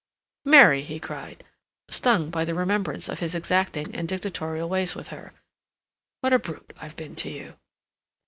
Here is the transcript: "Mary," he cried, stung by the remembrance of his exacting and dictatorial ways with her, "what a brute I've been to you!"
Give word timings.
"Mary," 0.45 0.81
he 0.81 0.99
cried, 0.99 1.43
stung 1.87 2.31
by 2.31 2.43
the 2.43 2.55
remembrance 2.55 3.07
of 3.07 3.19
his 3.19 3.35
exacting 3.35 3.93
and 3.93 4.07
dictatorial 4.09 4.67
ways 4.67 4.95
with 4.95 5.09
her, 5.09 5.31
"what 6.21 6.33
a 6.33 6.39
brute 6.39 6.73
I've 6.81 6.95
been 6.95 7.15
to 7.17 7.29
you!" 7.29 7.53